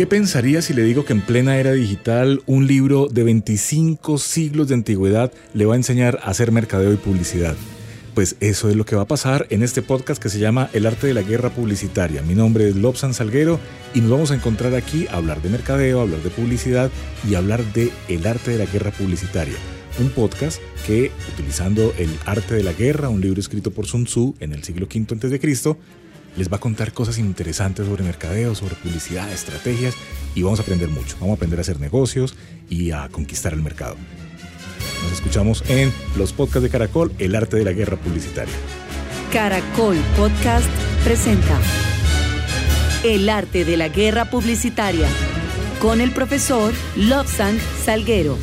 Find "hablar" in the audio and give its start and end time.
15.18-15.42, 16.04-16.22, 17.38-17.62